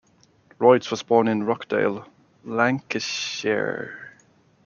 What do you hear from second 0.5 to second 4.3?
Royds was born in Rochdale, Lancashire.